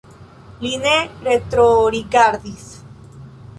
Li 0.63 0.71
ne 0.85 0.93
retrorigardis. 1.27 2.67